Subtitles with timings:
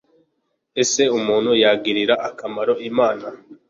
[0.81, 3.27] ese umuntu yagirira akamaro imana